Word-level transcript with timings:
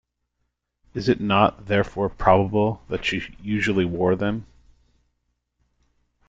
Is 0.95 1.07
it 1.09 1.21
not, 1.21 1.67
therefore, 1.67 2.09
probable 2.09 2.81
that 2.89 3.05
she 3.05 3.21
usually 3.39 3.85
wore 3.85 4.15
them? 4.15 4.47